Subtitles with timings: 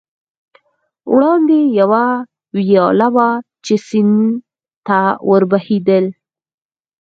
[1.13, 2.05] وړاندې یوه
[2.57, 3.29] ویاله وه،
[3.65, 4.21] چې سیند
[4.87, 6.05] ته ور بهېدل.